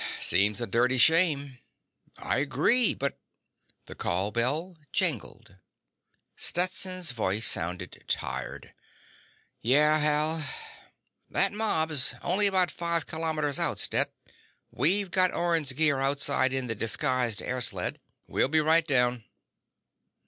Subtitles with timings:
[0.19, 1.59] "Seems a dirty shame."
[2.17, 3.19] "I agree, but—"
[3.85, 5.57] The call bell jangled.
[6.35, 8.73] Stetson's voice sounded tired:
[9.61, 10.43] "Yeah, Hal?"
[11.29, 14.11] "That mob's only about five kilometers out, Stet.
[14.71, 19.25] We've got Orne's gear outside in the disguised air sled." "We'll be right down."